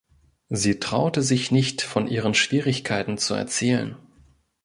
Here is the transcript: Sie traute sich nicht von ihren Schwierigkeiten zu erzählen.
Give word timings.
Sie 0.49 0.79
traute 0.79 1.21
sich 1.21 1.51
nicht 1.51 1.83
von 1.83 2.07
ihren 2.07 2.33
Schwierigkeiten 2.33 3.19
zu 3.19 3.35
erzählen. 3.35 3.97